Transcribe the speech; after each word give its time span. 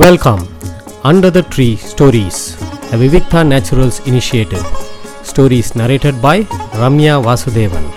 Welcome 0.00 0.42
under 1.02 1.30
the 1.30 1.40
tree 1.54 1.66
stories 1.90 2.40
the 2.90 2.96
Vivikta 3.00 3.40
naturals 3.50 3.98
initiative 4.04 4.66
stories 5.28 5.70
narrated 5.74 6.16
by 6.24 6.34
Ramya 6.82 7.14
Vasudevan 7.26 7.88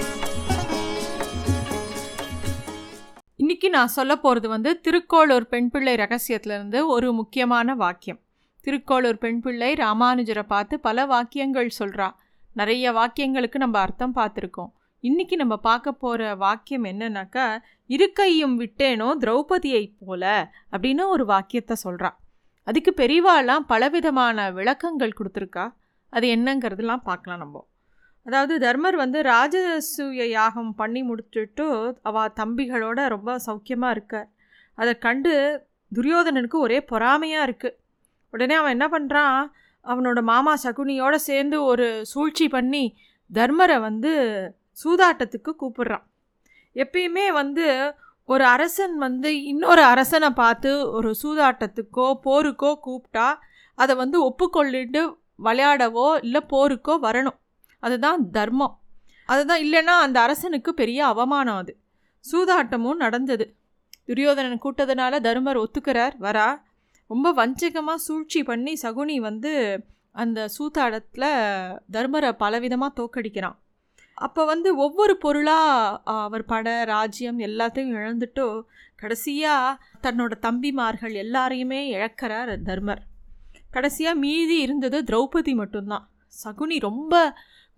இன்னைக்கு 3.36 3.70
நான் 3.70 3.88
சொல்ல 3.88 4.16
போகிறது 4.16 4.50
வந்து 4.50 4.82
திருக்கோளூர் 4.84 5.48
பெண் 5.50 5.70
பிள்ளை 5.70 5.96
ரகசியத்திலிருந்து 5.96 6.86
ஒரு 6.86 7.14
முக்கியமான 7.14 7.76
வாக்கியம். 7.76 8.20
திருக்கோளூர் 8.62 9.22
பெண் 9.26 9.40
பிள்ளை 9.40 9.74
ராமானுஜரை 9.74 10.44
பார்த்து 10.44 10.80
பல 10.80 11.06
வாக்கியங்கள் 11.06 11.72
சொல்கிறா 11.80 12.10
நிறைய 12.54 12.92
வாக்கியங்களுக்கு 12.92 13.58
நம்ம 13.58 13.80
அர்த்தம் 13.80 14.16
பார்த்துருக்கோம். 14.16 14.72
இன்னைக்கு 15.04 15.36
நம்ம 15.36 15.56
பார்க்க 15.58 15.92
போகிற 15.94 16.24
வாக்கியம் 16.36 16.84
என்னன்னாக்கா 16.84 17.46
இருக்கையும் 17.90 18.56
விட்டேனோ 18.60 19.08
திரௌபதியை 19.24 19.84
போல 20.00 20.24
அப்படின்னு 20.72 21.04
ஒரு 21.08 21.24
வாக்கியத்தை 21.26 21.76
சொல்கிறான் 21.76 22.18
அதுக்கு 22.68 22.92
பெரிவாலாம் 22.98 23.64
பலவிதமான 23.68 24.38
விளக்கங்கள் 24.52 25.18
கொடுத்துருக்கா. 25.20 25.66
அது 26.14 26.26
என்னங்கிறதுலாம் 26.36 27.04
பார்க்கலாம் 27.04 27.42
நம்ம. 27.44 27.64
அதாவது 28.26 28.54
தர்மர் 28.60 28.96
வந்து 28.96 29.20
ராஜசூய 29.22 30.28
யாகம் 30.30 30.72
பண்ணி 30.76 31.02
முடிச்சுட்டு 31.04 31.68
அவ 32.02 32.28
தம்பிகளோட 32.40 33.00
ரொம்ப 33.08 33.40
சௌக்கியமாக 33.48 33.96
இருக்கார். 33.96 34.30
அதை 34.78 34.94
கண்டு 35.08 35.34
துரியோதனனுக்கு 35.92 36.58
ஒரே 36.60 36.80
பொறாமையாக 36.92 37.48
இருக்குது 37.48 37.78
உடனே 38.34 38.56
அவன் 38.56 38.76
என்ன 38.78 38.88
பண்ணுறான் 38.96 39.40
அவனோட 39.86 40.20
மாமா 40.24 40.54
சகுனியோடு 40.64 41.18
சேர்ந்து 41.30 41.58
ஒரு 41.64 41.88
சூழ்ச்சி 42.06 42.46
பண்ணி 42.50 42.86
தர்மரை 43.30 43.78
வந்து 43.80 44.12
சூதாட்டத்துக்கு 44.84 45.52
கூப்பிடுறான். 45.62 46.04
எப்பயுமே 46.76 47.32
வந்து 47.32 47.96
ஒரு 48.26 48.46
அரசன் 48.46 48.98
வந்து 48.98 49.44
இன்னொரு 49.44 49.84
அரசனை 49.84 50.30
பார்த்து 50.30 50.92
ஒரு 50.92 51.16
சூதாட்டத்துக்கோ 51.24 52.20
போருக்கோ 52.26 52.72
கூப்பிட்டா 52.86 53.28
அதை 53.76 53.96
வந்து 53.96 54.18
ஒப்புக்கொள்ளிட்டு 54.30 55.02
விளையாடவோ 55.44 56.08
இல்லை 56.22 56.42
போருக்கோ 56.50 56.94
வரணும். 57.08 57.38
அதுதான் 57.80 58.30
தர்மம். 58.30 58.80
அதுதான் 59.26 59.62
இல்லைன்னா 59.62 59.96
அந்த 60.06 60.22
அரசனுக்கு 60.22 60.74
பெரிய 60.74 61.06
அவமானம் 61.06 61.56
அது. 61.56 61.78
சூதாட்டமும் 62.32 63.02
நடந்தது. 63.06 63.56
துரியோதனன் 64.06 64.64
கூட்டதுனால 64.64 65.20
தர்மர் 65.22 65.58
ஒத்துக்கிறார் 65.58 66.16
வரா. 66.20 66.62
ரொம்ப 67.08 67.34
வஞ்சகமாக 67.34 67.96
சூழ்ச்சி 67.96 68.44
பண்ணி 68.44 68.74
சகுனி 68.82 69.16
வந்து 69.20 69.52
அந்த 70.16 70.50
சூதாட்டத்தில் 70.58 71.30
தர்மரை 71.92 72.32
பலவிதமாக 72.40 72.92
தோக்கடிக்கிறான். 73.00 73.58
அப்போ 74.26 74.42
வந்து 74.46 74.70
ஒவ்வொரு 74.86 75.14
பொருளாக 75.18 76.02
அவர் 76.26 76.44
பட 76.46 76.68
ராஜ்யம் 76.86 77.40
எல்லாத்தையும் 77.48 77.96
இழந்துட்டு 78.00 78.46
கடைசியாக 78.96 79.80
தன்னோட 80.06 80.34
தம்பிமார்கள் 80.46 81.14
எல்லாரையுமே 81.24 81.80
இழக்கிறார் 81.96 82.52
தர்மர். 82.68 83.02
கடைசியாக 83.76 84.22
மீதி 84.24 84.58
இருந்தது 84.66 84.98
திரௌபதி 85.10 85.54
மட்டும்தான். 85.62 86.06
சகுனி 86.34 86.78
ரொம்ப 86.80 87.14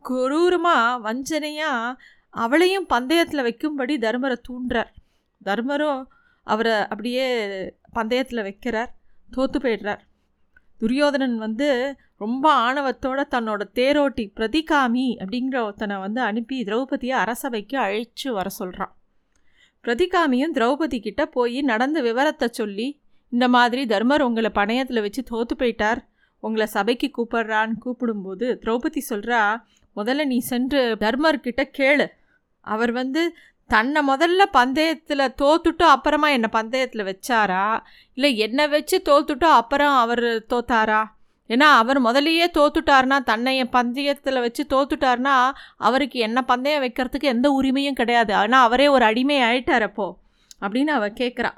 குரூரமாக 0.06 1.02
வஞ்சனையாக 1.06 1.98
அவளையும் 2.44 2.90
பந்தயத்தில் 2.90 3.46
வைக்கும்படி 3.48 3.96
தர்மரை 4.06 4.38
தூண்டுறார். 4.48 4.92
தர்மரும் 5.46 6.02
அவரை 6.48 6.76
அப்படியே 6.92 7.26
பந்தயத்தில் 7.98 8.46
வைக்கிறார் 8.48 8.92
தோற்று 9.30 9.60
போயிடுறார். 9.60 10.02
துரியோதனன் 10.84 11.38
வந்து 11.38 11.98
ரொம்ப 12.18 12.74
ஆணவத்தோட 12.74 13.22
தன்னோட 13.32 13.62
தேரோட்டி 13.74 14.32
பிரதிகாமி 14.36 15.06
அப்படிங்கிற 15.20 15.58
ஒருத்தனை 15.64 15.98
வந்து 15.98 16.22
அனுப்பி 16.22 16.64
திரௌபதியை 16.64 17.16
அரசவைக்கு 17.24 17.78
அழைச்சி 17.78 18.30
வர 18.32 18.50
சொல்கிறான் 18.50 18.94
பிரதிகாமியும் 19.84 20.54
திரௌபதி 20.54 21.00
கிட்ட 21.00 21.26
போய் 21.26 21.62
நடந்த 21.62 22.02
விவரத்தை 22.02 22.48
சொல்லி 22.52 22.88
இந்த 23.30 23.48
மாதிரி 23.48 23.86
தர்மர் 23.86 24.22
உங்களை 24.22 24.52
பணையத்தில் 24.54 25.02
வச்சு 25.02 25.22
தோத்து 25.32 25.56
போயிட்டார் 25.58 26.00
உங்களை 26.44 26.66
சபைக்கு 26.66 27.08
கூப்பிட்றான்னு 27.18 27.76
கூப்பிடும்போது 27.86 28.48
திரௌபதி 28.62 29.02
சொல்கிறா 29.10 29.42
முதல்ல 29.96 30.26
நீ 30.26 30.38
சென்று 30.40 30.98
தர்மர்கிட்ட 31.00 31.64
கேளு. 31.78 32.08
அவர் 32.66 32.92
வந்து 32.92 33.36
தன்னை 33.70 34.08
முதல்ல 34.08 34.42
பந்தயத்தில் 34.52 35.34
தோத்துட்டு 35.42 35.86
அப்புறமா 35.88 36.30
என்னை 36.30 36.50
பந்தயத்தில் 36.52 37.08
வச்சாரா? 37.10 37.80
இல்லை 38.14 38.38
என்னை 38.38 38.68
வச்சு 38.68 39.02
தோத்துட்டோ 39.06 39.50
அப்புறம் 39.52 39.96
அவர் 39.96 40.24
தோத்தாரா? 40.24 41.02
ஏன்னா 41.50 41.68
அவர் 41.74 42.00
முதலையே 42.02 42.46
தோத்துட்டார்னா 42.54 43.24
தன்னை 43.24 43.58
என் 43.58 43.70
பந்தயத்தில் 43.70 44.40
வச்சு 44.40 44.64
தோத்துட்டார்னா 44.70 45.52
அவருக்கு 45.78 46.20
என்ன 46.20 46.42
பந்தயம் 46.44 46.84
வைக்கிறதுக்கு 46.84 47.24
எந்த 47.24 47.62
உரிமையும் 47.62 47.94
கிடையாது. 47.94 48.34
ஆனால் 48.34 48.64
அவரே 48.64 48.88
ஒரு 48.88 49.06
அடிமை 49.06 49.40
ஆயிட்டார் 49.42 49.82
அப்போ 49.82 50.20
அப்படின்னு 50.62 50.92
அவள் 50.92 51.20
கேட்குறா 51.20 51.52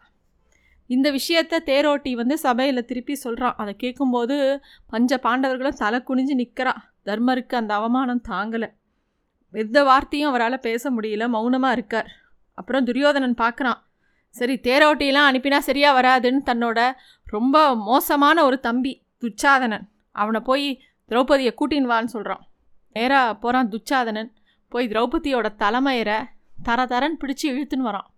இந்த 0.89 1.11
விஷயத்த 1.11 1.59
தேரோட்டி 1.65 2.11
வந்து 2.13 2.37
சபையில் 2.37 2.85
திருப்பி 2.85 3.15
சொல்கிறான் 3.15 3.55
அதை 3.57 3.75
கேட்கும்போது 3.75 4.35
பஞ்ச 4.87 5.19
பாண்டவர்களும் 5.23 5.79
தலை 5.79 5.99
குனிஞ்சு 6.07 6.35
நிற்கிறா 6.41 6.73
தர்மருக்கு 7.05 7.55
அந்த 7.55 7.73
அவமானம் 7.73 8.21
தாங்கலை. 8.29 8.69
எந்த 9.63 9.79
வார்த்தையும் 9.89 10.29
அவரால் 10.29 10.65
பேச 10.67 10.91
முடியல 10.91 11.25
மௌனமாக 11.35 11.75
இருக்கார். 11.77 12.09
அப்புறம் 12.57 12.87
துரியோதனன் 12.89 13.41
பார்க்குறான் 13.41 13.79
சரி 14.35 14.55
தேரோட்டியெல்லாம் 14.67 15.29
அனுப்பினா 15.31 15.59
சரியாக 15.67 15.97
வராதுன்னு 15.99 16.41
தன்னோட 16.49 16.79
ரொம்ப 17.35 17.57
மோசமான 17.89 18.37
ஒரு 18.43 18.57
தம்பி 18.59 18.93
துச்சாதனன். 19.23 19.85
அவனை 20.21 20.41
போய் 20.49 20.67
திரௌபதியை 21.09 21.51
கூட்டின்னு 21.59 21.91
வான்னு 21.93 22.13
சொல்கிறான் 22.15 22.43
நேராக 22.95 23.35
போகிறான் 23.35 23.69
துச்சாதனன் 23.73 24.31
போய் 24.71 24.89
திரௌபதியோட 24.91 25.47
தலைமையரை 25.63 26.19
தர 26.67 26.79
தரன் 26.91 27.17
பிடிச்சி 27.21 27.45
இழுத்துன்னு 27.53 27.89
வரான். 27.89 28.09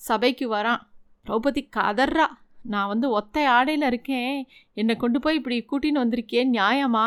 சபைக்கு 0.00 0.46
வரான் 0.56 0.82
திரௌபதி 1.26 1.62
கதறா 1.76 2.26
நான் 2.74 2.90
வந்து 2.92 3.06
ஒத்தை 3.18 3.42
ஆடையில் 3.56 3.86
இருக்கேன் 3.86 4.36
என்னை 4.80 4.94
கொண்டு 4.96 5.18
போய் 5.24 5.38
இப்படி 5.40 5.56
கூட்டின்னு 5.70 6.02
வந்திருக்கேன் 6.04 6.48
நியாயமா? 6.56 7.04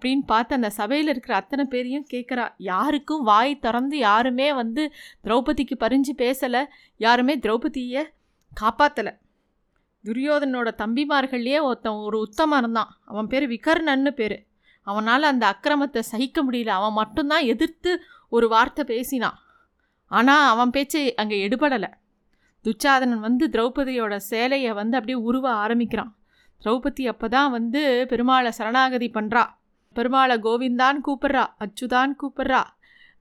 அப்படின்னு 0.00 0.24
பார்த்து 0.26 0.52
அந்த 0.58 0.70
சபையில் 0.70 1.10
இருக்கிற 1.12 1.34
அத்தனை 1.36 1.64
பேரையும் 1.64 2.06
கேட்குறா. 2.12 2.44
யாருக்கும் 2.56 3.22
வாய் 3.22 3.52
திறந்து 3.64 3.96
யாருமே 3.98 4.46
வந்து 4.52 4.82
திரௌபதிக்கு 5.24 5.76
பறிஞ்சு 5.84 6.12
பேசலை. 6.22 6.62
யாருமே 6.96 7.34
திரௌபதியை 7.44 8.02
காப்பாற்றலை 8.52 9.12
துரியோதனோட 10.04 10.68
தம்பிமார்கள்லேயே 10.82 11.58
ஒருத்தன் 11.68 12.04
ஒரு 12.06 12.18
உத்தமன் 12.26 12.60
இருந்தான் 12.62 12.92
அவன் 13.04 13.26
பேர் 13.26 13.46
விகர்ணன்னு 13.48 14.12
பேர். 14.20 14.36
அவனால் 14.86 15.30
அந்த 15.30 15.44
அக்கிரமத்தை 15.52 16.02
சகிக்க 16.12 16.38
முடியல. 16.44 16.74
அவன் 16.78 16.98
மட்டும்தான் 17.00 17.48
எதிர்த்து 17.52 17.90
ஒரு 18.28 18.46
வார்த்தை 18.48 18.84
பேசினான் 18.84 19.38
ஆனால் 20.10 20.46
அவன் 20.52 20.72
பேச்சு 20.76 21.00
அங்கே 21.22 21.36
எடுபடலை. 21.48 21.90
துச்சாதனன் 22.64 23.26
வந்து 23.26 23.44
திரௌபதியோட 23.48 24.14
சேலையை 24.30 24.72
வந்து 24.80 24.96
அப்படியே 24.98 25.18
உருவ 25.28 25.46
ஆரம்பிக்கிறான். 25.64 26.10
திரௌபதி 26.62 27.04
அப்போ 27.12 27.26
தான் 27.28 27.50
வந்து 27.50 27.80
பெருமாளை 28.10 28.50
சரணாகதி 28.56 29.08
பண்ணுறா 29.14 29.42
பெருமாளை 29.94 30.36
கோவிந்தான் 30.46 30.98
கூப்பிட்றா 31.06 31.44
அச்சுதான் 31.62 32.12
கூப்பிட்றா. 32.20 32.62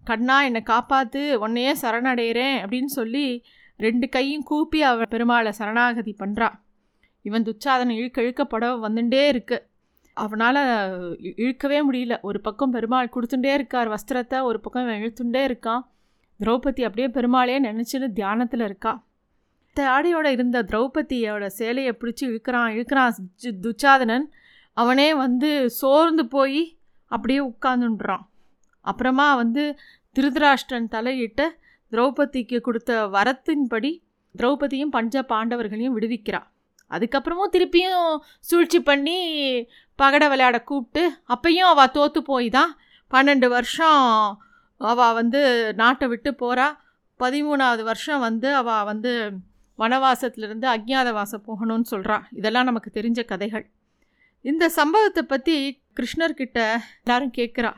கண்ணா 0.03 0.44
என்னை 0.44 0.62
காப்பாற்று 0.66 1.22
உன்னையே 1.34 1.72
சரணடைகிறேன் 1.81 2.57
அப்படின்னு 2.63 2.91
சொல்லி 2.97 3.44
ரெண்டு 3.78 4.09
கையும் 4.09 4.44
கூப்பி 4.44 4.80
அவ 4.84 5.03
பெருமாளை 5.03 5.50
சரணாகதி 5.50 6.16
பண்ணுறா 6.19 6.50
இவன் 7.22 7.44
துச்சாதனை 7.44 7.90
இழுக்க 7.90 8.22
இழுக்க 8.22 8.46
புடவை 8.46 8.75
வந்துட்டே 8.85 9.28
இருக்கு. 9.28 9.57
அவனால் 10.13 10.59
இழுக்கவே 11.40 11.80
முடியல. 11.90 12.16
ஒரு 12.22 12.40
பக்கம் 12.41 12.72
பெருமாள் 12.72 13.12
கொடுத்துட்டே 13.13 13.53
இருக்கார் 13.53 13.90
வஸ்திரத்தை 13.90 14.41
ஒரு 14.41 14.59
பக்கம் 14.59 14.84
இவன் 14.84 15.01
இழுத்துட்டே 15.01 15.41
இருக்கான். 15.50 15.84
திரௌபதி 16.40 16.81
அப்படியே 16.88 17.07
பெருமாளே 17.18 17.56
நினச்சின்னு 17.63 18.07
தியானத்தில் 18.13 18.63
இருக்கா. 18.69 18.94
தாடியோட 19.75 20.25
இருந்த 20.25 20.63
திரௌபதியோட 20.63 21.46
சேலையை 21.59 21.94
பிடிச்சி 22.01 22.25
இழுக்கிறான் 22.30 22.72
இழுக்கிறான் 22.75 23.12
துச்சாதனன். 23.66 24.25
அவனே 24.81 25.09
வந்து 25.13 25.50
சோர்ந்து 25.79 26.23
போய் 26.28 26.62
அப்படியே 27.12 27.41
உட்காந்துன்றான் 27.51 28.25
அப்புறமா 28.85 29.28
வந்து 29.35 29.63
திருதராஷ்டிரன் 30.16 30.91
தலையிட்டு 30.95 31.45
திரௌபதிக்கு 31.91 32.57
கொடுத்த 32.62 32.91
வரத்தின்படி 33.07 33.91
திரௌபதியும் 34.35 34.94
பஞ்ச 34.95 35.22
பாண்டவர்களையும் 35.29 35.95
விடுவிக்கிறான். 35.97 36.47
அதுக்கப்புறமும் 36.91 37.53
திருப்பியும் 37.56 38.12
சூழ்ச்சி 38.39 38.80
பண்ணி 38.80 39.18
பகடை 40.00 40.27
விளையாட 40.27 40.57
கூப்பிட்டு 40.63 41.03
அப்பையும் 41.33 41.71
அவள் 41.71 41.92
தோற்று 41.92 42.21
போய் 42.24 42.48
தான் 42.50 42.71
பன்னெண்டு 43.12 43.48
வருஷம் 43.48 44.06
அவள் 44.81 45.15
வந்து 45.19 45.42
நாட்டை 45.81 46.07
விட்டு 46.07 46.31
போகிறா 46.42 46.68
பதிமூணாவது 47.19 47.83
வருஷம் 47.83 48.19
வந்து 48.19 48.50
அவள் 48.56 48.88
வந்து 48.92 49.13
வனவாசத்துலேருந்து 49.80 50.68
அக்ஞாதவாசம் 50.75 51.45
போகணும்னு 51.48 51.88
சொல்கிறா 51.92 52.18
இதெல்லாம் 52.31 52.69
நமக்கு 52.69 52.89
தெரிஞ்ச 52.94 53.19
கதைகள். 53.25 53.65
இந்த 54.45 54.69
சம்பவத்தை 54.69 55.24
பற்றி 55.24 55.56
கிருஷ்ணர்கிட்ட 55.95 56.59
எல்லாரும் 57.03 57.36
கேட்குறா 57.38 57.71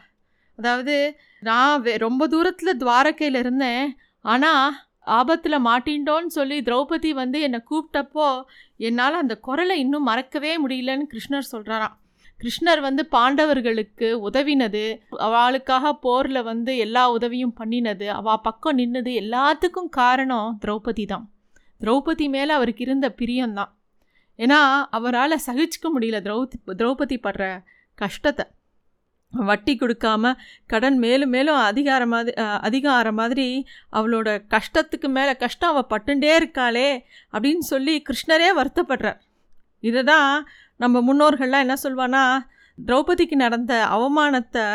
அதாவது 0.60 0.96
நான் 1.40 1.86
ரொம்ப 1.98 2.28
தூரத்தில் 2.28 2.78
துவாரகையில் 2.78 3.36
இருந்தேன். 3.36 3.86
ஆனால் 4.26 4.76
ஆபத்தில் 5.18 5.66
மாட்டின்டோன்னு 5.66 6.32
சொல்லி 6.38 6.58
திரௌபதி 6.62 7.12
வந்து 7.14 7.42
என்னை 7.42 7.60
கூப்பிட்டப்போ 7.70 8.28
என்னால் 8.78 9.14
அந்த 9.14 9.36
குரலை 9.38 9.80
இன்னும் 9.80 10.08
மறக்கவே 10.10 10.52
முடியலன்னு 10.64 11.10
கிருஷ்ணர் 11.14 11.52
சொல்கிறாராம் 11.52 11.96
கிருஷ்ணர் 12.40 12.80
வந்து 12.80 13.04
பாண்டவர்களுக்கு 13.12 14.08
உதவினது 14.28 14.84
அவளுக்காக 15.18 15.94
போரில் 15.94 16.42
வந்து 16.44 16.78
எல்லா 16.78 17.04
உதவியும் 17.12 17.58
பண்ணினது 17.60 18.08
அவள் 18.20 18.44
பக்கம் 18.44 18.78
நின்னது 18.78 19.12
எல்லாத்துக்கும் 19.24 19.90
காரணம் 19.90 20.58
திரௌபதி 20.66 21.06
தான். 21.06 21.26
திரௌபதி 21.82 22.30
மேலே 22.30 22.54
அவருக்கு 22.54 22.84
இருந்த 22.84 23.10
பிரியம்தான் 23.20 23.72
ஏன்னா 24.44 24.60
அவரால் 24.98 25.44
சகிச்சுக்க 25.46 25.88
முடியல 25.96 26.20
திரௌதி 26.28 26.58
திரௌபதி 26.80 27.18
படுற 27.26 27.46
கஷ்டத்தை. 27.98 28.46
வட்டி 29.34 29.74
கொடுக்காம 29.82 30.32
கடன் 30.68 30.98
மேலும் 31.04 31.32
மேலும் 31.36 31.60
அதிகார 31.68 32.06
மாதிரி 32.06 32.34
அதிகார 32.68 33.12
மாதிரி 33.20 33.46
அவளோட 33.98 34.30
கஷ்டத்துக்கு 34.54 35.08
மேலே 35.18 35.34
கஷ்டம் 35.44 35.72
அவள் 35.74 35.92
பட்டுண்டே 35.94 36.32
இருக்காளே 36.40 36.90
அப்படின்னு 37.34 37.66
சொல்லி 37.74 37.94
கிருஷ்ணரே 38.10 38.50
வருத்தப்படுறார். 38.60 39.20
இதை 39.80 40.04
தான் 40.04 40.34
நம்ம 40.78 41.02
முன்னோர்கள்லாம் 41.08 41.66
என்ன 41.66 41.78
சொல்வானா 41.86 42.24
திரௌபதிக்கு 42.78 43.38
நடந்த 43.46 43.74
அவமானத்தை 43.96 44.68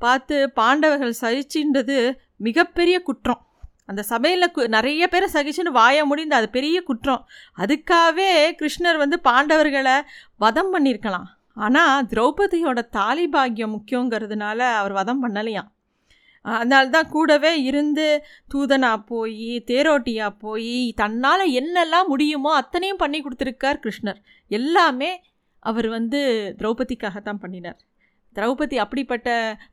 பார்த்து 0.00 0.36
பாண்டவர்கள் 0.60 1.20
சகிச்சின்றது 1.20 1.98
மிகப்பெரிய 2.46 2.96
குற்றம். 3.08 3.42
அந்த 3.88 4.02
சபையில் 4.10 4.52
கு 4.54 4.62
நிறைய 4.76 5.08
பேரை 5.12 5.28
சகிச்சுன்னு 5.34 5.72
வாய 5.78 6.04
முடிந்து 6.10 6.34
அது 6.38 6.48
பெரிய 6.56 6.76
குற்றம். 6.88 7.22
அதுக்காகவே 7.58 8.30
கிருஷ்ணர் 8.60 8.98
வந்து 9.02 9.18
பாண்டவர்களை 9.28 9.96
வதம் 10.44 10.72
பண்ணியிருக்கலாம். 10.74 11.26
ஆனால் 11.66 12.06
திரௌபதியோட 12.12 12.80
தாலி 12.96 13.26
பாக்கியம் 13.34 13.74
முக்கியங்கிறதுனால 13.76 14.58
அவர் 14.80 14.94
வதம் 15.00 15.22
பண்ணலையாம் 15.24 15.70
அதனால்தான் 16.44 17.08
கூடவே 17.14 17.52
இருந்து 17.68 18.04
தூதனாக 18.52 18.98
போய் 19.08 19.48
தேரோட்டியாக 19.70 20.38
போய் 20.44 20.76
தன்னால் 21.00 21.44
என்னெல்லாம் 21.60 22.10
முடியுமோ 22.12 22.50
அத்தனையும் 22.60 23.00
பண்ணி 23.02 23.18
கொடுத்துருக்கார் 23.20 23.80
கிருஷ்ணர். 23.84 24.20
எல்லாமே 24.50 25.10
அவர் 25.62 25.88
வந்து 25.96 26.20
திரௌபதிக்காகத்தான் 26.58 27.42
பண்ணினார். 27.44 27.78
திரௌபதி 28.36 28.76
அப்படிப்பட்ட 28.84 29.28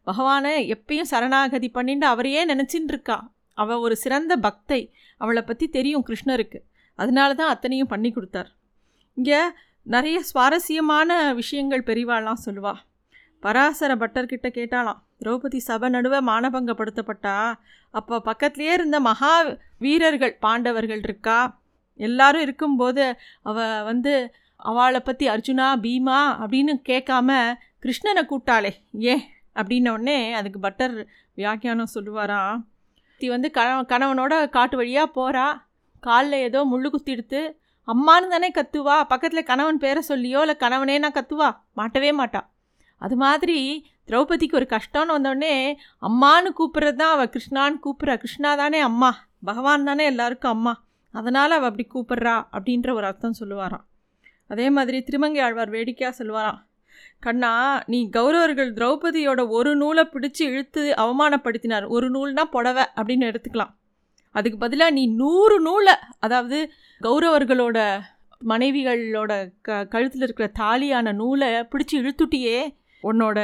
பகவானை 0.09 0.53
எப்பயும் 0.75 1.11
சரணாகதி 1.11 1.69
பண்ணிட்டு 1.77 2.07
அவரையே 2.07 2.41
நினச்சின்னு 2.51 2.91
இருக்கா 2.93 3.17
அவள் 3.57 3.83
ஒரு 3.85 3.95
சிறந்த 4.03 4.33
பக்தை. 4.45 4.81
அவளை 5.21 5.41
பற்றி 5.43 5.65
தெரியும் 5.77 6.05
கிருஷ்ணருக்கு. 6.09 6.59
அதனால 6.99 7.29
தான் 7.41 7.53
அத்தனையும் 7.53 7.91
பண்ணி 7.93 8.09
கொடுத்தார். 8.11 8.49
இங்கே 9.17 9.39
நிறைய 9.85 10.17
சுவாரஸ்யமான 10.29 11.09
விஷயங்கள் 11.39 11.87
பெரிவாள்லாம் 11.89 12.43
சொல்லுவாள் 12.45 12.81
பராசர 13.43 13.91
பட்டர்கிட்ட 14.01 14.47
கேட்டாலாம் 14.57 14.99
திரௌபதி 15.19 15.59
சபை 15.67 15.87
நடுவே 15.95 16.19
மானபங்கப்படுத்தப்பட்டா? 16.29 17.35
அப்போ 17.93 18.15
பக்கத்துலேயே 18.29 18.73
இருந்த 18.77 18.97
மகா 19.07 19.33
வீரர்கள் 19.83 20.33
பாண்டவர்கள் 20.45 21.01
இருக்கா? 21.07 21.39
எல்லாரும் 21.99 22.43
இருக்கும்போது 22.45 23.03
அவள் 23.49 23.83
வந்து 23.89 24.13
அவளை 24.69 24.99
பற்றி 24.99 25.25
அர்ஜுனா 25.33 25.67
பீமா 25.85 26.19
அப்படின்னு 26.43 26.73
கேட்காம 26.89 27.29
கிருஷ்ணனை 27.85 28.23
கூட்டாளே 28.31 28.71
ஏன்? 29.13 29.23
அப்படின்னோடனே 29.59 30.17
அதுக்கு 30.39 30.59
பட்டர் 30.59 30.95
வியாக்கியானம் 31.39 31.93
சொல்லுவாராம். 31.95 32.61
தி 33.17 33.29
வந்து 33.29 33.51
கண 33.53 33.67
கணவனோட 33.93 34.49
காட்டு 34.49 34.77
வழியாக 34.77 35.11
போகிறா 35.15 35.61
காலில் 35.99 36.39
ஏதோ 36.39 36.65
முள்ளு 36.65 36.89
குத்திடுத்து 36.89 37.61
அம்மானு 37.87 38.27
தானே 38.27 38.51
கத்துவா? 38.51 39.03
பக்கத்தில் 39.03 39.43
கணவன் 39.43 39.77
பேரை 39.77 40.03
சொல்லியோ? 40.07 40.39
இல்லை 40.39 40.55
கணவனே 40.59 40.99
நான் 40.99 41.11
கத்துவா? 41.11 41.79
மாட்டவே 41.79 42.11
மாட்டா. 42.19 42.41
அது 42.97 43.15
மாதிரி 43.15 43.85
திரௌபதிக்கு 44.07 44.53
ஒரு 44.53 44.67
கஷ்டம்னு 44.69 45.15
வந்தோடனே 45.17 45.75
அம்மானு 46.01 46.51
கூப்பிட்றது 46.57 46.93
தான் 46.93 47.13
அவள் 47.13 47.29
கிருஷ்ணான்னு 47.29 47.79
கூப்பிட்றா. 47.83 48.15
கிருஷ்ணா 48.17 48.55
தானே 48.55 48.79
அம்மா. 48.79 49.17
பகவான் 49.43 49.83
தானே 49.83 50.05
எல்லாருக்கும் 50.05 50.51
அம்மா. 50.51 50.83
அதனால் 51.11 51.51
அவள் 51.51 51.69
அப்படி 51.69 51.87
கூப்பிட்றா. 51.93 52.47
அப்படின்ற 52.51 52.93
ஒரு 52.93 53.05
அர்த்தம் 53.05 53.39
சொல்லுவாராம். 53.39 53.85
அதே 54.47 54.69
மாதிரி 54.69 55.01
திருமங்கை 55.01 55.41
ஆழ்வார் 55.41 55.69
வேடிக்கையாக 55.69 56.23
சொல்லுவாராம். 56.23 56.61
கண்ணா 57.19 57.83
நீ 57.85 58.09
கௌரவர்கள் 58.13 58.71
திரௌபதியோட 58.73 59.47
ஒரு 59.47 59.75
நூலை 59.75 60.03
பிடிச்சி 60.13 60.43
இழுத்து 60.43 60.93
அவமானப்படுத்தினார். 60.97 61.87
ஒரு 61.87 62.07
நூல்னா 62.11 62.43
புடவை 62.43 62.83
அப்படின்னு 62.95 63.29
எடுத்துக்கலாம். 63.29 63.73
அதுக்கு 64.31 64.57
பதிலாக 64.57 64.91
நீ 64.91 65.07
நூறு 65.07 65.61
நூலை 65.61 65.93
அதாவது 66.19 66.71
கௌரவர்களோட 67.01 68.01
மனைவிகளோட 68.47 69.49
க 69.61 69.85
கழுத்தில் 69.85 70.21
இருக்கிற 70.21 70.51
தாலியான 70.59 71.13
நூலை 71.13 71.47
பிடிச்சி 71.47 71.93
இழுத்துட்டியே 71.93 72.57
உன்னோட 73.03 73.37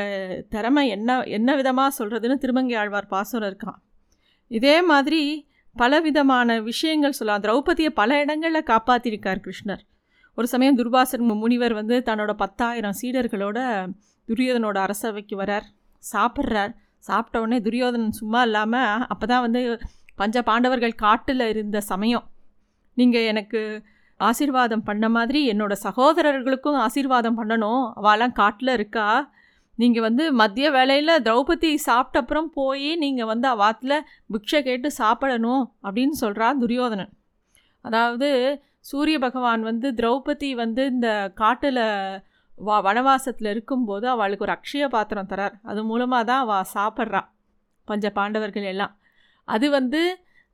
திறமை 0.49 0.87
என்ன 0.87 1.23
என்ன 1.23 1.55
விதமாக 1.55 1.91
சொல்கிறதுன்னு 1.99 2.37
திருமங்கை 2.37 2.75
ஆழ்வார் 2.75 3.07
பாசுரம் 3.07 3.49
இருக்கான். 3.49 3.79
இதே 4.47 4.81
மாதிரி 4.81 5.47
பல 5.75 5.99
விதமான 5.99 6.59
விஷயங்கள் 6.61 7.11
சொல்லலாம். 7.11 7.43
திரௌபதியை 7.43 7.89
பல 7.89 8.19
இடங்களில் 8.19 8.63
காப்பாற்றிருக்கார் 8.63 9.41
கிருஷ்ணர். 9.45 9.83
ஒரு 10.39 10.47
சமயம் 10.53 10.77
துர்வாசன் 10.79 11.25
முனிவர் 11.43 11.73
வந்து 11.79 11.95
தன்னோட 12.09 12.31
பத்தாயிரம் 12.41 12.97
சீடர்களோட 12.99 13.59
துரியோதனோட 14.27 14.77
அரசவைக்கு 14.85 15.35
வரார். 15.41 15.65
சாப்பிட்றார். 16.03 16.73
சாப்பிட்ட 17.07 17.37
உடனே 17.43 17.57
துரியோதனன் 17.65 18.19
சும்மா 18.19 18.41
இல்லாமல் 18.47 19.03
அப்போ 19.13 19.25
தான் 19.31 19.43
வந்து 19.45 19.61
பஞ்ச 20.21 20.41
பாண்டவர்கள் 20.49 21.01
காட்டில் 21.03 21.45
இருந்த 21.53 21.79
சமயம். 21.89 22.25
நீங்கள் 22.97 23.27
எனக்கு 23.31 23.61
ஆசீர்வாதம் 24.19 24.85
பண்ண 24.87 25.05
மாதிரி 25.17 25.41
என்னோட 25.51 25.73
சகோதரர்களுக்கும் 25.87 26.79
ஆசீர்வாதம் 26.85 27.37
பண்ணணும். 27.39 27.83
அவெல்லாம் 27.99 28.37
காட்டில் 28.39 28.73
இருக்கா? 28.77 29.07
நீங்கள் 29.79 30.05
வந்து 30.07 30.23
மதிய 30.39 30.67
வேலையில் 30.77 31.13
திரௌபதி 31.27 31.69
சாப்பிட்ட 31.89 32.23
அப்புறம் 32.23 32.49
போய் 32.57 32.89
நீங்கள் 33.03 33.29
வந்து 33.33 33.47
அவாத்தில் 33.55 33.97
பிக்ஷை 34.33 34.59
கேட்டு 34.65 34.89
சாப்பிடணும் 35.01 35.63
அப்படின்னு 35.85 36.15
சொல்கிறா 36.23 36.49
துரியோதனன். 36.63 37.13
அதாவது 37.85 38.29
சூரிய 38.85 39.17
பகவான் 39.19 39.63
வந்து 39.69 39.87
திரௌபதி 39.99 40.49
வந்து 40.63 40.83
இந்த 40.93 41.09
காட்டில் 41.41 41.83
வா 42.57 42.77
வனவாசத்தில் 42.85 43.49
இருக்கும்போது 43.51 44.05
அவளுக்கு 44.13 44.45
ஒரு 44.45 44.53
அக்ஷய 44.55 44.85
பாத்திரம் 44.95 45.29
தரார். 45.31 45.55
அது 45.63 45.81
மூலமாக 45.83 46.23
தான் 46.29 46.41
அவள் 46.45 46.69
சாப்பிட்றான் 46.73 47.27
பஞ்ச 47.87 48.05
பாண்டவர்கள் 48.17 48.67
எல்லாம். 48.71 48.93
அது 49.47 49.67
வந்து 49.69 50.01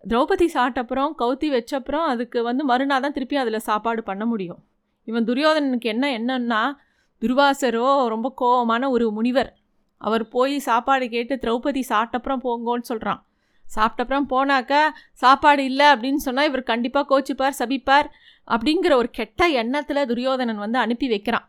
திரௌபதி 0.03 0.47
சாப்பிட்டப்புறம் 0.55 1.13
கவுத்தி 1.21 1.47
வச்சப்புறம் 1.55 2.05
அதுக்கு 2.11 2.39
வந்து 2.43 2.63
மறுநாள் 2.63 3.03
தான் 3.05 3.15
திருப்பி 3.17 3.37
அதில் 3.43 3.65
சாப்பாடு 3.69 4.01
பண்ண 4.03 4.23
முடியும். 4.25 4.61
இவன் 5.07 5.27
துரியோதனனுக்கு 5.29 5.89
என்ன 5.95 6.05
என்னன்னா 6.19 6.61
துர்வாசரோ 7.21 7.87
ரொம்ப 8.13 8.27
கோபமான 8.41 8.89
ஒரு 8.89 9.05
முனிவர். 9.11 9.51
அவர் 10.01 10.23
போய் 10.27 10.55
சாப்பாடு 10.59 11.05
கேட்டு 11.09 11.33
திரௌபதி 11.43 11.81
சாப்பிட்டப்புறம் 11.93 12.43
போங்கோன்னு 12.45 12.89
சொல்கிறான் 12.91 13.21
சாப்பிட்டப்புறம் 13.75 14.27
போனாக்கா 14.29 14.81
சாப்பாடு 15.13 15.63
இல்லை 15.63 15.85
அப்படின்னு 15.85 16.21
சொன்னால் 16.27 16.47
இவர் 16.47 16.63
கண்டிப்பாக 16.63 17.05
கோச்சிப்பார் 17.11 17.57
சபிப்பார் 17.59 18.07
அப்படிங்கிற 18.47 18.93
ஒரு 18.95 19.09
கெட்ட 19.09 19.47
எண்ணத்தில் 19.61 20.05
துரியோதனன் 20.05 20.63
வந்து 20.65 20.79
அனுப்பி 20.79 21.07
வைக்கிறான். 21.07 21.45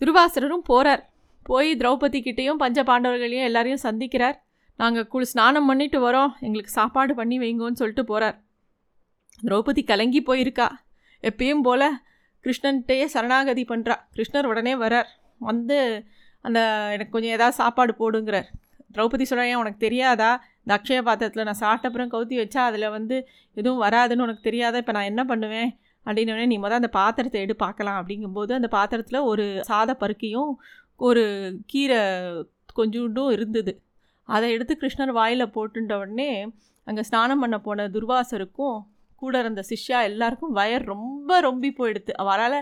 துருவாசரரும் 0.00 0.66
போகிறார் 0.70 1.02
போய் 1.42 1.70
திரௌபதி 1.76 2.18
கிட்டேயும் 2.26 2.60
பஞ்ச 2.62 2.82
பாண்டவர்களையும் 2.82 3.46
எல்லாரையும் 3.48 3.84
சந்திக்கிறார். 3.86 4.36
நாங்கள் 4.76 5.06
குளி 5.06 5.24
ஸ்நானம் 5.24 5.66
பண்ணிட்டு 5.66 5.98
வரோம். 6.10 6.32
எங்களுக்கு 6.40 6.70
சாப்பாடு 6.70 7.14
பண்ணி 7.14 7.38
வைங்கோன்னு 7.38 7.80
சொல்லிட்டு 7.80 8.04
போகிறார் 8.04 8.36
திரௌபதி 9.46 9.82
கலங்கி 9.84 10.20
போயிருக்கா. 10.26 10.68
எப்பயும் 11.22 11.64
போல் 11.68 11.88
கிருஷ்ணன்கிட்டயே 12.44 13.04
சரணாகதி 13.04 13.64
பண்ணுறா 13.68 13.94
கிருஷ்ணர் 14.16 14.48
உடனே 14.52 14.74
வரார். 14.74 15.08
வந்து 15.38 15.78
அந்த 16.40 16.60
எனக்கு 16.92 17.10
கொஞ்சம் 17.10 17.36
ஏதாவது 17.36 17.56
சாப்பாடு 17.56 17.92
போடுங்கிறார். 18.00 18.48
திரௌபதி 18.94 19.24
சொல்கிறேன் 19.30 19.60
உனக்கு 19.62 19.80
தெரியாதா? 19.86 20.30
இந்த 20.68 20.76
அக்ஷய 20.76 21.02
பாத்திரத்தில் 21.04 21.46
நான் 21.48 21.62
சாப்பிட்டப்புறம் 21.62 22.10
கவுத்தி 22.12 22.36
வச்சா 22.40 22.62
அதில் 22.70 22.86
வந்து 22.94 23.16
எதுவும் 23.56 23.82
வராதுன்னு 23.84 24.24
உனக்கு 24.24 24.42
தெரியாத? 24.48 24.74
இப்போ 24.82 24.92
நான் 24.96 25.08
என்ன 25.10 25.22
பண்ணுவேன்? 25.30 25.70
அப்படின்னோடனே 26.06 26.46
நீ 26.50 26.56
முதல் 26.64 26.80
அந்த 26.80 26.90
பாத்திரத்தை 26.98 27.38
எடு 27.44 27.54
பார்க்கலாம். 27.62 27.98
அப்படிங்கும்போது 28.00 28.52
அந்த 28.58 28.68
பாத்திரத்தில் 28.74 29.20
ஒரு 29.30 29.44
சாத 29.70 29.94
பருக்கையும் 30.02 30.50
ஒரு 31.00 31.22
கீரை 31.72 32.00
கொஞ்சோண்டும் 32.80 33.32
இருந்தது. 33.36 33.74
அதை 34.28 34.50
எடுத்து 34.56 34.76
கிருஷ்ணர் 34.82 35.14
வாயில் 35.20 35.52
போட்டுட்ட 35.56 35.96
உடனே 36.02 36.30
அங்கே 36.86 37.06
ஸ்நானம் 37.10 37.42
பண்ண 37.44 37.56
போன 37.66 37.88
துர்வாசருக்கும் 37.96 38.78
கூட 39.22 39.34
இருந்த 39.42 39.64
சிஷ்யா 39.72 39.98
எல்லாருக்கும் 40.10 40.54
வயர் 40.60 40.88
ரொம்ப 40.94 41.40
ரொம்பி 41.48 41.72
போயிடுது 41.80 42.12
அவரால் 42.22 42.60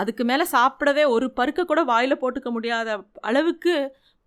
அதுக்கு 0.00 0.24
மேலே 0.24 0.44
சாப்பிடவே 0.56 1.06
ஒரு 1.16 1.28
பருக்கை 1.40 1.64
கூட 1.64 1.82
வாயில் 1.94 2.22
போட்டுக்க 2.22 2.50
முடியாத 2.58 2.98
அளவுக்கு 3.30 3.74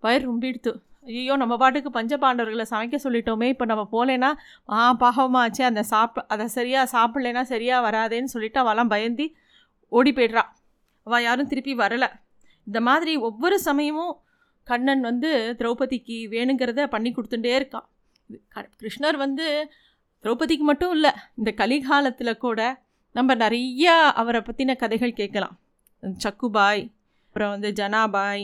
வயர் 0.04 0.30
ரொம்பிடுத்து. 0.30 0.74
ஐயோ 1.06 1.34
நம்ம 1.42 1.54
பாட்டுக்கு 1.58 1.90
பஞ்சபாண்டவர்களை 1.90 2.66
சமைக்க 2.72 2.98
சொல்லிட்டோமே 3.04 3.48
இப்போ 3.54 3.66
நம்ம 3.66 3.84
போகலேன்னா 3.94 4.30
ஆ 4.78 4.82
பாகமாச்சு 5.04 5.62
அந்த 5.70 5.82
சாப் 5.84 6.18
அதை 6.34 6.46
சரியாக 6.58 6.86
சாப்பிட்லேன்னா 6.96 7.44
சரியாக 7.54 7.86
வராதேன்னு 7.88 8.34
சொல்லிட்டு 8.34 8.60
அவெல்லாம் 8.64 8.92
பயந்து 8.94 9.26
ஓடி 9.92 10.12
போய்ட்றா. 10.12 10.44
அவள் 11.08 11.24
யாரும் 11.24 11.48
திருப்பி 11.48 11.74
வரலை. 11.76 12.10
இந்த 12.68 12.80
மாதிரி 12.82 13.14
ஒவ்வொரு 13.28 13.58
சமயமும் 13.60 14.14
கண்ணன் 14.68 15.02
வந்து 15.02 15.30
திரௌபதிக்கு 15.60 16.18
வேணுங்கிறத 16.34 16.84
பண்ணி 16.96 17.10
கொடுத்துட்டே 17.12 17.54
இருக்கான். 17.60 17.88
கிருஷ்ணர் 18.82 19.18
வந்து 19.26 19.46
திரௌபதிக்கு 20.26 20.66
மட்டும் 20.72 20.94
இல்லை 20.98 21.12
இந்த 21.40 21.52
கலிகாலத்தில் 21.62 22.42
கூட 22.46 22.62
நம்ம 23.16 23.36
நிறையா 23.36 23.96
அவரை 24.22 24.42
பற்றின 24.42 24.76
கதைகள் 24.76 25.20
கேட்கலாம். 25.20 25.56
சக்குபாய் 26.24 26.84
அப்புறம் 27.28 27.54
வந்து 27.56 27.70
ஜனாபாய் 27.80 28.44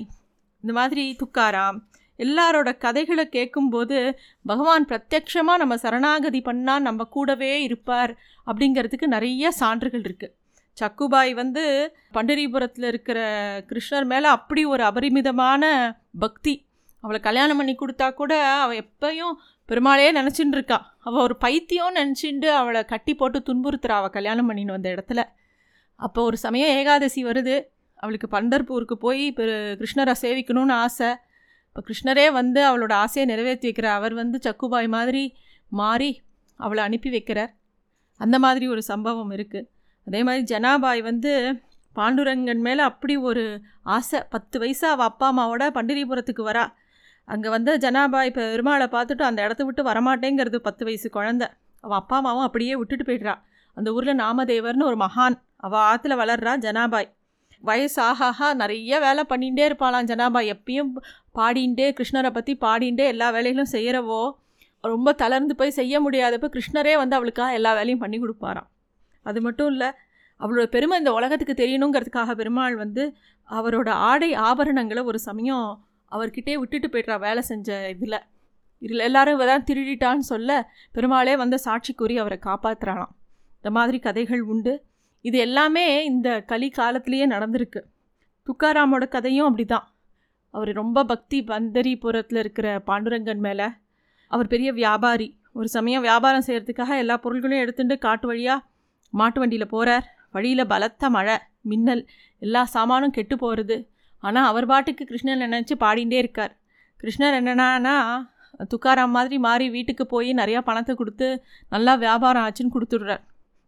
இந்த 0.63 0.73
மாதிரி 0.79 1.03
துக்காராம் 1.21 1.77
எல்லாரோட 2.17 2.77
கதைகளை 2.77 3.29
கேட்கும்போது 3.29 4.19
பகவான் 4.41 4.85
பிரத்யக்ஷமாக 4.85 5.57
நம்ம 5.57 5.77
சரணாகதி 5.77 6.41
பண்ணால் 6.45 6.87
நம்ம 6.87 7.03
கூடவே 7.03 7.63
இருப்பார் 7.63 8.17
அப்படிங்கிறதுக்கு 8.45 9.07
நிறைய 9.07 9.51
சான்றுகள் 9.51 10.01
இருக்குது 10.01 10.33
சக்குபாய் 10.77 11.33
வந்து 11.33 11.93
பண்டரிபுரத்தில் 12.13 12.87
இருக்கிற 12.87 13.19
கிருஷ்ணர் 13.69 14.05
மேலே 14.05 14.27
அப்படி 14.27 14.65
ஒரு 14.65 14.83
அபரிமிதமான 14.83 15.63
பக்தி. 16.19 16.65
அவளை 16.99 17.19
கல்யாணம் 17.19 17.57
பண்ணி 17.57 17.75
கொடுத்தா 17.75 18.13
கூட 18.13 18.33
அவள் 18.45 18.77
எப்பயும் 18.77 19.35
பெருமாளையே 19.69 20.09
நினச்சின்னு 20.11 20.57
இருக்கா. 20.57 20.95
அவள் 20.99 21.21
ஒரு 21.21 21.35
பைத்தியம் 21.35 21.95
நினச்சிண்டு 21.95 22.45
அவளை 22.45 22.85
கட்டி 22.85 23.15
போட்டு 23.15 23.39
துன்புறுத்துறா 23.39 23.95
அவள் 24.01 24.09
கல்யாணம் 24.09 24.49
பண்ணின்னு 24.49 24.75
வந்த 24.77 24.89
இடத்துல. 24.89 25.23
அப்போ 25.95 26.23
ஒரு 26.23 26.37
சமயம் 26.37 26.77
ஏகாதசி 26.77 27.25
வருது. 27.25 27.55
அவளுக்கு 27.95 28.27
பண்டர்பூருக்கு 28.31 28.93
போய் 28.93 29.31
பெரு 29.31 29.77
கிருஷ்ணரை 29.79 30.15
சேவிக்கணும்னு 30.21 30.71
ஆசை. 30.71 31.15
இப்போ 31.75 31.85
கிருஷ்ணரே 31.87 32.31
வந்து 32.31 32.59
அவளோட 32.67 32.93
ஆசையை 32.95 33.23
நிறைவேற்றி 33.29 33.65
வைக்கிறார் 33.69 33.95
அவர் 33.99 34.13
வந்து 34.19 34.37
சக்குபாய் 34.45 34.87
மாதிரி 34.93 35.23
மாறி 35.71 36.11
அவளை 36.59 36.81
அனுப்பி 36.83 37.09
வைக்கிறார். 37.15 37.51
அந்த 38.19 38.39
மாதிரி 38.39 38.65
ஒரு 38.73 38.81
சம்பவம் 38.81 39.31
இருக்குது 39.31 39.67
அதே 40.07 40.19
மாதிரி 40.23 40.43
ஜனாபாய் 40.51 41.01
வந்து 41.01 41.31
பாண்டுரங்கன் 41.95 42.61
மேலே 42.67 42.81
அப்படி 42.81 43.17
ஒரு 43.29 43.43
ஆசை. 43.95 44.21
பத்து 44.29 44.59
வயசு 44.59 44.85
அவள் 44.87 45.05
அப்பா 45.05 45.27
அம்மாவோட 45.31 45.67
பண்டிரிபுரத்துக்கு 45.77 46.45
வரா. 46.49 46.65
அங்கே 47.27 47.49
வந்து 47.49 47.73
ஜனாபாய் 47.77 48.31
பெருமாளை 48.37 48.87
பார்த்துட்டு 48.95 49.27
அந்த 49.29 49.41
இடத்த 49.41 49.63
விட்டு 49.63 49.83
வரமாட்டேங்கிறது 49.83 50.61
பத்து 50.69 50.85
வயசு 50.85 51.09
குழந்த. 51.17 51.43
அவள் 51.83 51.99
அப்பா 52.01 52.17
அம்மாவும் 52.17 52.47
அப்படியே 52.47 52.75
விட்டுட்டு 52.75 53.07
போய்ட்றா. 53.11 53.35
அந்த 53.77 53.91
ஊரில் 53.93 54.19
நாமதேவர்னு 54.23 54.89
ஒரு 54.91 54.99
மகான். 55.05 55.37
அவள் 55.57 55.85
ஆற்றுல 55.91 56.15
வளர்றா 56.23 56.55
ஜனாபாய். 56.67 57.09
வயசு 57.69 58.01
நிறைய 58.61 58.99
வேலை 59.05 59.23
பண்ணிகிட்டே 59.31 59.63
இருப்பாளாம் 59.69 60.09
ஜனாபா. 60.11 60.41
எப்பயும் 60.53 60.91
பாடிண்டே 61.39 61.87
கிருஷ்ணரை 61.97 62.31
பற்றி 62.37 62.53
பாடிண்டே 62.65 63.05
எல்லா 63.13 63.27
வேலைகளும் 63.37 63.73
செய்கிறவோ 63.75 64.21
ரொம்ப 64.83 65.09
தளர்ந்து 65.21 65.53
போய் 65.59 65.77
செய்ய 65.77 65.99
முடியாதப்போ 66.05 66.47
கிருஷ்ணரே 66.55 66.93
வந்து 67.01 67.15
அவளுக்காக 67.17 67.57
எல்லா 67.59 67.71
வேலையும் 67.77 68.03
பண்ணி 68.03 68.17
கொடுப்பாராம். 68.23 68.69
அது 69.25 69.39
மட்டும் 69.45 69.69
இல்லை 69.73 69.89
அவளோட 70.39 70.65
பெருமை 70.75 70.95
இந்த 71.01 71.11
உலகத்துக்கு 71.17 71.53
தெரியணுங்கிறதுக்காக 71.61 72.31
பெருமாள் 72.39 72.75
வந்து 72.83 73.03
அவரோட 73.49 73.89
ஆடை 74.09 74.29
ஆபரணங்களை 74.47 75.01
ஒரு 75.11 75.19
சமயம் 75.27 75.67
அவர்கிட்டே 76.11 76.53
விட்டுட்டு 76.61 76.87
போய்ட்றா 76.93 77.15
வேலை 77.27 77.41
செஞ்ச 77.51 77.69
இதில். 77.93 78.17
இதில் 78.81 79.05
எல்லாரும் 79.07 79.41
தான் 79.51 79.65
திருடிட்டான்னு 79.69 80.25
சொல்ல 80.31 80.51
பெருமாளே 80.95 81.33
வந்து 81.43 81.57
சாட்சி 81.65 81.93
கூறி 81.93 82.15
அவரை 82.23 82.37
காப்பாற்றுறாளாம் 82.47 83.13
இந்த 83.57 83.69
மாதிரி 83.77 83.97
கதைகள் 84.07 84.43
உண்டு. 84.53 84.73
இது 85.27 85.37
எல்லாமே 85.45 85.85
இந்த 86.11 86.29
கலி 86.51 86.67
காலத்திலேயே 86.79 87.25
நடந்திருக்கு. 87.33 87.81
துக்காராமோட 88.47 89.03
கதையும் 89.15 89.47
அப்படி 89.49 89.65
தான் 89.73 89.85
அவர் 90.53 90.71
ரொம்ப 90.81 90.99
பக்தி 91.11 91.37
பந்தரிபுரத்தில் 91.49 92.39
இருக்கிற 92.43 92.67
பாண்டுரங்கன் 92.89 93.41
மேலே 93.45 93.67
அவர் 94.31 94.51
பெரிய 94.53 94.69
வியாபாரி. 94.81 95.27
ஒரு 95.59 95.67
சமயம் 95.75 96.05
வியாபாரம் 96.07 96.45
செய்கிறதுக்காக 96.47 96.93
எல்லா 97.03 97.15
பொருள்களையும் 97.23 97.63
எடுத்துட்டு 97.65 97.95
காட்டு 98.05 98.25
வழியாக 98.29 98.65
மாட்டு 99.13 99.39
வண்டியில் 99.41 99.73
போகிறார் 99.73 100.05
வழியில் 100.35 100.69
பலத்த 100.71 101.09
மழை 101.15 101.35
மின்னல் 101.71 102.03
எல்லா 102.41 102.61
சாமானும் 102.75 103.15
கெட்டு 103.17 103.35
போகிறது 103.43 103.77
ஆனால் 104.23 104.47
அவர் 104.51 104.69
பாட்டுக்கு 104.71 105.03
கிருஷ்ணன் 105.09 105.43
நினச்சி 105.45 105.75
பாடிகிட்டே 105.83 106.17
இருக்கார். 106.23 106.53
கிருஷ்ணர் 106.99 107.37
என்னென்னா 107.39 107.95
துக்காராம் 108.73 109.15
மாதிரி 109.17 109.37
மாறி 109.45 109.65
வீட்டுக்கு 109.75 110.03
போய் 110.13 110.29
நிறையா 110.41 110.59
பணத்தை 110.69 110.93
கொடுத்து 111.01 111.27
நல்லா 111.73 111.93
வியாபாரம் 112.03 112.45
ஆச்சுன்னு 112.45 112.75
கொடுத்துடுறார். 112.75 113.23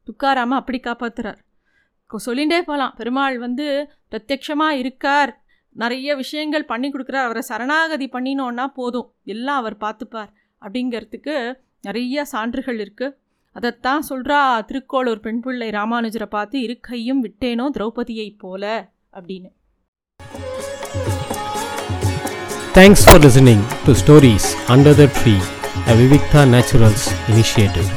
துக்காராம 0.08 0.58
அப்படி 0.62 0.80
காப்பாற்றுறார் 0.88 1.40
சொல்லிகிட்டே 2.14 2.60
போகலாம் 2.60 2.94
பெருமாள் 2.98 3.40
வந்து 3.40 3.90
பிரத்யக்ஷமாக 4.12 4.70
இருக்கார். 4.70 5.42
நிறைய 5.72 6.16
விஷயங்கள் 6.16 6.66
பண்ணி 6.66 6.92
கொடுக்குறார். 6.92 7.28
அவரை 7.28 7.42
சரணாகதி 7.42 8.10
பண்ணினோன்னா 8.14 8.68
போதும். 8.68 9.14
எல்லாம் 9.24 9.58
அவர் 9.58 9.78
பார்த்துப்பார். 9.78 10.30
அப்படிங்கிறதுக்கு 10.62 11.54
நிறைய 11.82 12.26
சான்றுகள் 12.32 12.80
இருக்குது 12.86 13.16
அதைத்தான் 13.52 14.04
சொல்கிறா 14.10 14.40
திருக்கோளூர் 14.70 15.20
பெண் 15.20 15.40
பிள்ளை 15.40 15.70
ராமானுஜரை 15.70 16.26
பார்த்து 16.26 16.62
இருக்கையும் 16.62 17.24
விட்டேனோ 17.26 17.66
திரௌபதியை 17.78 18.38
போல? 18.38 18.90
அப்படின்னு. 19.14 19.50
Thanks 22.74 23.04
for 23.06 23.22
listening 23.22 23.64
to 23.86 23.92
stories 23.92 24.50
under 24.68 24.96
the 24.96 25.06
tree 25.20 25.36
a 25.88 25.94
Vivikta 25.94 26.44
naturals 26.56 27.08
initiative 27.30 27.90